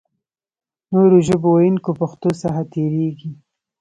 [0.93, 3.31] نورو ژبو ویونکي پښتو څخه تېرېږي.